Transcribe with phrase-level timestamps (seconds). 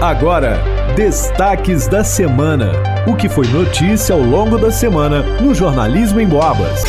[0.00, 0.62] Agora,
[0.94, 2.70] destaques da semana.
[3.06, 6.84] O que foi notícia ao longo da semana no Jornalismo em Boabas.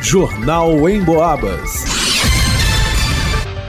[0.00, 1.84] Jornal em Boabas.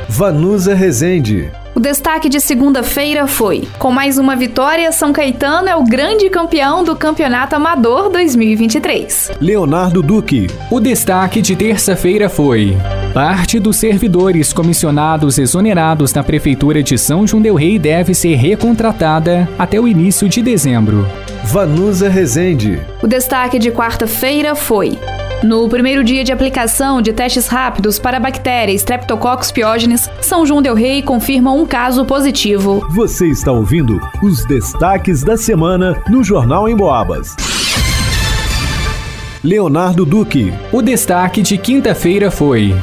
[0.07, 1.51] Vanusa Rezende.
[1.73, 6.83] O destaque de segunda-feira foi: com mais uma vitória, São Caetano é o grande campeão
[6.83, 9.31] do Campeonato Amador 2023.
[9.41, 10.47] Leonardo Duque.
[10.69, 12.77] O destaque de terça-feira foi:
[13.13, 19.47] Parte dos servidores comissionados exonerados na Prefeitura de São João Del Rei deve ser recontratada
[19.57, 21.07] até o início de dezembro.
[21.43, 22.81] Vanusa Rezende.
[23.03, 24.97] O destaque de quarta-feira foi:
[25.43, 30.59] no primeiro dia de aplicação de testes rápidos para a bactéria Streptococcus pyogenes, São João
[30.59, 32.83] del Rei confirma um caso positivo.
[32.95, 37.35] Você está ouvindo os destaques da semana no Jornal em Boabas.
[39.43, 40.53] Leonardo Duque.
[40.71, 42.73] O destaque de quinta-feira foi: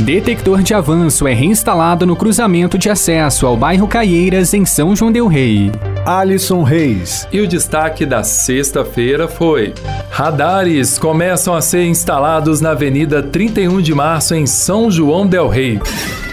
[0.00, 5.12] Detector de avanço é reinstalado no cruzamento de acesso ao bairro Caieiras, em São João
[5.12, 5.70] Del Rei.
[6.06, 7.28] Alisson Reis.
[7.30, 9.74] E o destaque da sexta-feira foi:
[10.10, 15.78] Radares começam a ser instalados na Avenida 31 de Março, em São João Del Rei.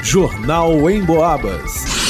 [0.02, 2.08] Jornal em Boabas.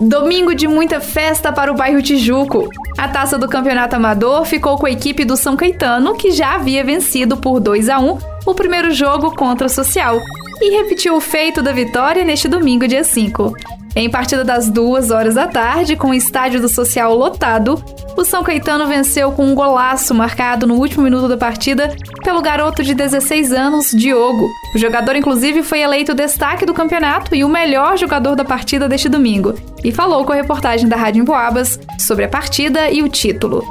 [0.00, 2.70] Domingo de muita festa para o bairro Tijuco.
[3.00, 6.84] A taça do Campeonato Amador ficou com a equipe do São Caetano, que já havia
[6.84, 10.20] vencido por 2 a 1 o primeiro jogo contra o Social
[10.60, 13.54] e repetiu o feito da vitória neste domingo, dia 5.
[13.96, 17.82] Em partida das duas horas da tarde, com o estádio do Social lotado,
[18.18, 22.82] o São Caetano venceu com um golaço marcado no último minuto da partida pelo garoto
[22.82, 24.46] de 16 anos, Diogo.
[24.74, 29.08] O jogador, inclusive, foi eleito destaque do campeonato e o melhor jogador da partida deste
[29.08, 29.54] domingo.
[29.82, 33.64] E falou com a reportagem da Rádio Emboabas sobre a partida e o título.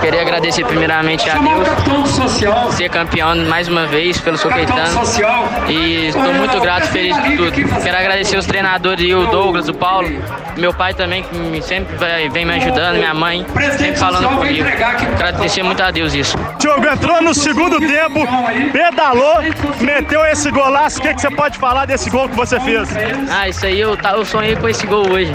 [0.00, 5.00] Queria agradecer primeiramente a Deus, ser campeão mais uma vez pelo São Caetano.
[5.68, 7.82] E estou muito grato, feliz por tudo.
[7.82, 10.08] Quero agradecer os treinadores e o Douglas, o Paulo,
[10.56, 11.96] meu pai também, que sempre
[12.30, 13.44] vem me ajudando, minha mãe,
[13.76, 14.64] sempre falando comigo.
[14.64, 16.38] Quero agradecer muito a Deus isso.
[16.60, 18.20] Diogo entrou no segundo tempo,
[18.72, 19.38] pedalou,
[19.80, 20.98] meteu esse golaço.
[20.98, 22.88] O que, que você pode falar desse gol que você fez?
[23.30, 25.32] Ah, isso aí eu, eu sonhei com esse gol hoje.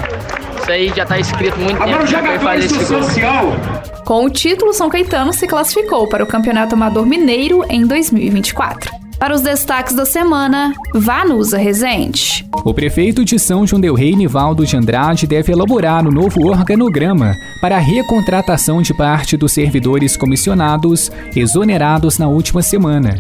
[0.62, 3.94] Isso aí já está escrito muito tempo já foi fazer esse gol.
[4.06, 9.04] Com o título, São Caetano se classificou para o Campeonato Amador Mineiro em 2024.
[9.18, 12.46] Para os destaques da semana, Vanusa Rezende.
[12.66, 17.34] O prefeito de São João del Rei, Nivaldo de Andrade, deve elaborar um novo organograma
[17.62, 23.18] para a recontratação de parte dos servidores comissionados exonerados na última semana.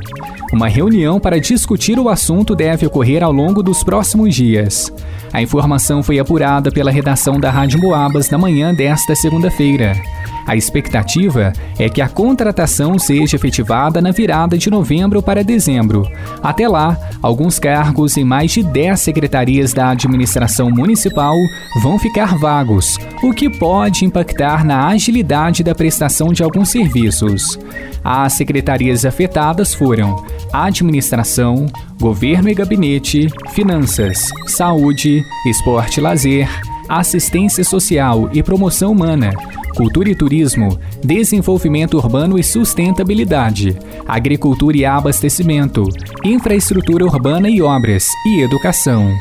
[0.53, 4.93] Uma reunião para discutir o assunto deve ocorrer ao longo dos próximos dias.
[5.33, 9.99] A informação foi apurada pela redação da Rádio Moabas na manhã desta segunda-feira.
[10.45, 16.07] A expectativa é que a contratação seja efetivada na virada de novembro para dezembro.
[16.41, 21.35] Até lá, alguns cargos em mais de 10 secretarias da administração municipal
[21.81, 27.57] vão ficar vagos, o que pode impactar na agilidade da prestação de alguns serviços.
[28.03, 31.67] As secretarias afetadas foram Administração,
[31.99, 36.49] Governo e Gabinete, Finanças, Saúde, Esporte e Lazer,
[36.87, 39.31] Assistência Social e Promoção Humana,
[39.75, 43.77] Cultura e Turismo, Desenvolvimento Urbano e Sustentabilidade,
[44.07, 45.83] Agricultura e Abastecimento,
[46.23, 49.11] Infraestrutura Urbana e Obras e Educação.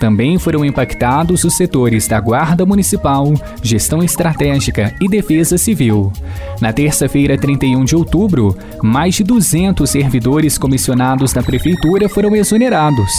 [0.00, 6.10] Também foram impactados os setores da Guarda Municipal, Gestão Estratégica e Defesa Civil.
[6.58, 13.12] Na terça-feira, 31 de outubro, mais de 200 servidores comissionados da Prefeitura foram exonerados.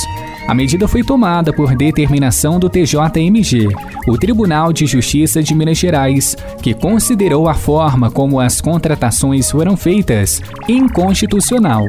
[0.47, 3.67] A medida foi tomada por determinação do TJMG,
[4.07, 9.77] o Tribunal de Justiça de Minas Gerais, que considerou a forma como as contratações foram
[9.77, 11.85] feitas inconstitucional.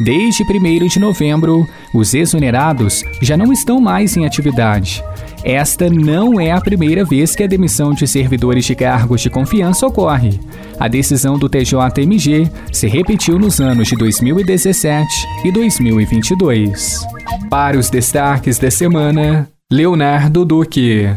[0.00, 5.02] Desde 1 de novembro, os exonerados já não estão mais em atividade.
[5.44, 9.86] Esta não é a primeira vez que a demissão de servidores de cargos de confiança
[9.86, 10.40] ocorre.
[10.80, 15.06] A decisão do TJMG se repetiu nos anos de 2017
[15.44, 17.06] e 2022.
[17.50, 21.14] Para os destaques da semana, Leonardo Duque.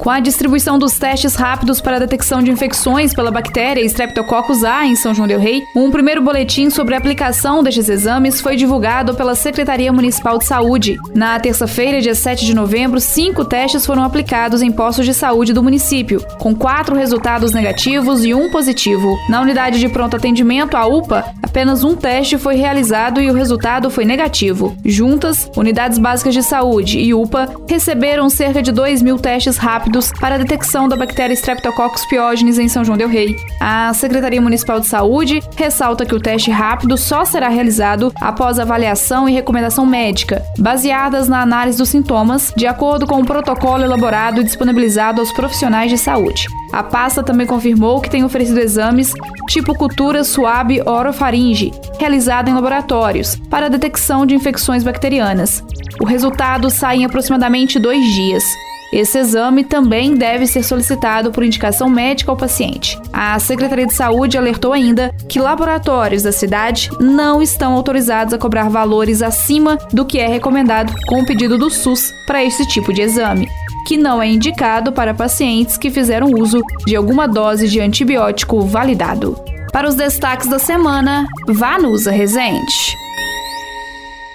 [0.00, 4.86] Com a distribuição dos testes rápidos para a detecção de infecções pela bactéria Streptococcus A
[4.86, 9.14] em São João del Rei, um primeiro boletim sobre a aplicação destes exames foi divulgado
[9.14, 10.96] pela Secretaria Municipal de Saúde.
[11.14, 15.62] Na terça-feira, dia 7 de novembro, cinco testes foram aplicados em postos de saúde do
[15.62, 19.18] município, com quatro resultados negativos e um positivo.
[19.28, 23.90] Na unidade de pronto atendimento, a UPA, apenas um teste foi realizado e o resultado
[23.90, 24.74] foi negativo.
[24.82, 30.12] Juntas, unidades básicas de saúde e UPA receberam cerca de 2 mil testes rápidos rápidos
[30.20, 33.36] para a detecção da bactéria Streptococcus pyogenes em São João del Rei.
[33.58, 39.28] A Secretaria Municipal de Saúde ressalta que o teste rápido só será realizado após avaliação
[39.28, 44.44] e recomendação médica, baseadas na análise dos sintomas, de acordo com o protocolo elaborado e
[44.44, 46.46] disponibilizado aos profissionais de saúde.
[46.72, 49.12] A pasta também confirmou que tem oferecido exames
[49.48, 55.64] tipo cultura suave orofaringe, realizado em laboratórios, para a detecção de infecções bacterianas.
[56.00, 58.44] O resultado sai em aproximadamente dois dias.
[58.92, 62.98] Esse exame também deve ser solicitado por indicação médica ao paciente.
[63.12, 68.68] A Secretaria de Saúde alertou ainda que laboratórios da cidade não estão autorizados a cobrar
[68.68, 73.02] valores acima do que é recomendado com o pedido do SUS para esse tipo de
[73.02, 73.48] exame
[73.86, 79.36] que não é indicado para pacientes que fizeram uso de alguma dose de antibiótico validado.
[79.72, 82.99] Para os destaques da semana, vá no Usa Resente.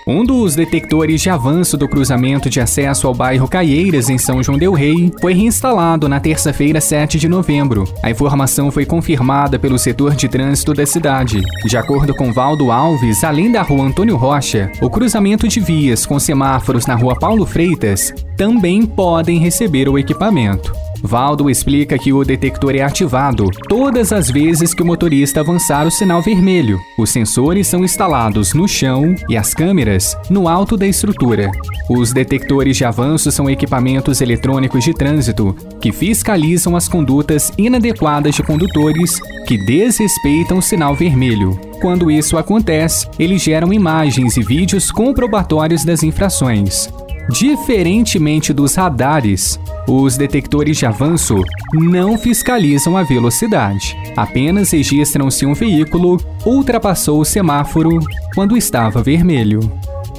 [0.07, 4.55] Um dos detectores de avanço do cruzamento de acesso ao bairro Caieiras, em São João
[4.55, 7.91] Del Rei, foi reinstalado na terça-feira, 7 de novembro.
[8.03, 11.41] A informação foi confirmada pelo setor de trânsito da cidade.
[11.65, 16.19] De acordo com Valdo Alves, além da rua Antônio Rocha, o cruzamento de vias com
[16.19, 20.71] semáforos na rua Paulo Freitas também podem receber o equipamento.
[21.05, 25.91] Valdo explica que o detector é ativado todas as vezes que o motorista avançar o
[25.91, 26.79] sinal vermelho.
[26.97, 31.51] Os sensores são instalados no chão e as câmeras no alto da estrutura.
[31.89, 38.43] Os detectores de avanço são equipamentos eletrônicos de trânsito que fiscalizam as condutas inadequadas de
[38.43, 41.59] condutores que desrespeitam o sinal vermelho.
[41.81, 46.89] Quando isso acontece, eles geram imagens e vídeos comprobatórios das infrações.
[47.29, 51.41] Diferentemente dos radares, os detectores de avanço
[51.73, 57.99] não fiscalizam a velocidade, apenas registram se um veículo ultrapassou o semáforo
[58.33, 59.59] quando estava vermelho.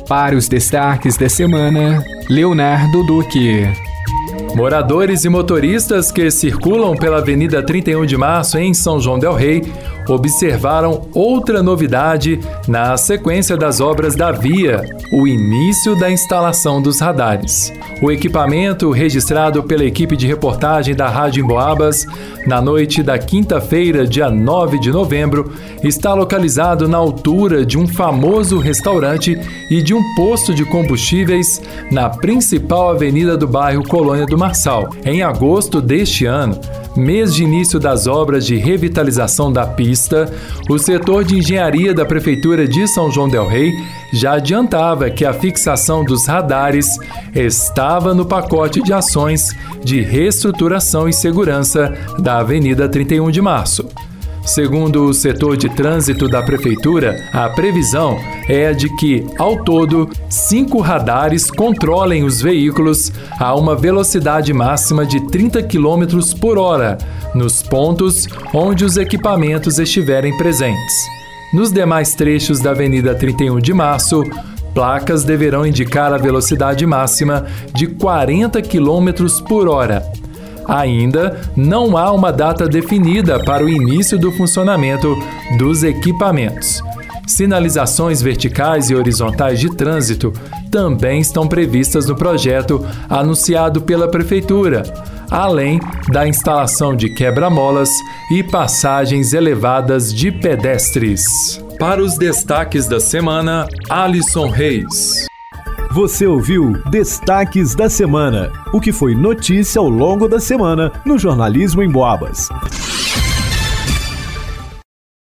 [0.08, 3.66] Para os destaques da semana, Leonardo Duque.
[4.54, 9.62] Moradores e motoristas que circulam pela Avenida 31 de Março em São João Del Rei
[10.08, 14.82] observaram outra novidade na sequência das obras da via,
[15.12, 17.72] o início da instalação dos radares.
[18.02, 22.06] O equipamento, registrado pela equipe de reportagem da Rádio Emboabas
[22.46, 28.58] na noite da quinta-feira, dia 9 de novembro, está localizado na altura de um famoso
[28.58, 29.38] restaurante
[29.70, 34.90] e de um posto de combustíveis na principal avenida do bairro Colônia do Marçal.
[35.04, 36.60] Em agosto deste ano,
[36.96, 40.32] mês de início das obras de revitalização da pista,
[40.68, 43.72] o setor de engenharia da Prefeitura de São João Del Rei
[44.12, 46.86] já adiantava que a fixação dos radares
[47.34, 49.54] estava no pacote de ações
[49.84, 53.88] de reestruturação e segurança da Avenida 31 de Março.
[54.46, 58.16] Segundo o setor de trânsito da Prefeitura, a previsão
[58.48, 65.04] é a de que, ao todo, cinco radares controlem os veículos a uma velocidade máxima
[65.04, 66.06] de 30 km
[66.40, 66.96] por hora,
[67.34, 70.94] nos pontos onde os equipamentos estiverem presentes.
[71.52, 74.22] Nos demais trechos da Avenida 31 de Março,
[74.72, 79.08] placas deverão indicar a velocidade máxima de 40 km
[79.48, 80.04] por hora.
[80.68, 85.16] Ainda não há uma data definida para o início do funcionamento
[85.58, 86.82] dos equipamentos.
[87.26, 90.32] Sinalizações verticais e horizontais de trânsito
[90.70, 94.84] também estão previstas no projeto anunciado pela Prefeitura,
[95.28, 95.80] além
[96.12, 97.90] da instalação de quebra-molas
[98.30, 101.24] e passagens elevadas de pedestres.
[101.78, 105.26] Para os destaques da semana, Alisson Reis.
[105.96, 111.82] Você ouviu Destaques da Semana, o que foi notícia ao longo da semana no jornalismo
[111.82, 112.50] em Boabas.